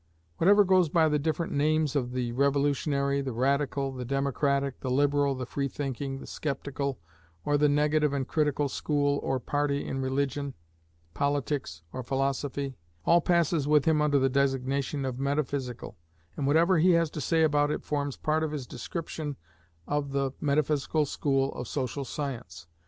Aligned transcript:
Whatever 0.37 0.63
goes 0.63 0.89
by 0.89 1.07
the 1.09 1.19
different 1.19 1.53
names 1.53 1.95
of 1.95 2.11
the 2.11 2.31
revolutionary, 2.31 3.21
the 3.21 3.33
radical, 3.33 3.91
the 3.91 4.03
democratic, 4.03 4.79
the 4.79 4.89
liberal, 4.89 5.35
the 5.35 5.45
free 5.45 5.67
thinking, 5.67 6.17
the 6.17 6.25
sceptical, 6.25 6.97
or 7.45 7.55
the 7.55 7.69
negative 7.69 8.11
and 8.11 8.27
critical 8.27 8.67
school 8.67 9.19
or 9.21 9.39
party 9.39 9.85
in 9.85 10.01
religion, 10.01 10.55
politics, 11.13 11.83
or 11.93 12.01
philosophy, 12.01 12.73
all 13.05 13.21
passes 13.21 13.67
with 13.67 13.85
him 13.85 14.01
under 14.01 14.17
the 14.17 14.27
designation 14.27 15.05
of 15.05 15.19
metaphysical, 15.19 15.95
and 16.35 16.47
whatever 16.47 16.79
he 16.79 16.93
has 16.93 17.11
to 17.11 17.21
say 17.21 17.43
about 17.43 17.69
it 17.69 17.83
forms 17.83 18.17
part 18.17 18.41
of 18.41 18.51
his 18.51 18.65
description 18.65 19.35
of 19.87 20.13
the 20.13 20.31
metaphysical 20.41 21.05
school 21.05 21.53
of 21.53 21.67
social 21.67 22.03
science. 22.03 22.65